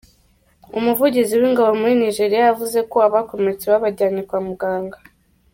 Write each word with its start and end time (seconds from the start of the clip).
Umuvugizi 0.77 1.33
w’ingabo 1.41 1.71
muri 1.79 1.93
Nigeriya 2.01 2.43
yavuze 2.49 2.79
ko 2.91 2.97
abakomeretse 3.07 3.65
babajyanye 3.73 4.21
kwa 4.29 4.39
muganga. 4.47 4.97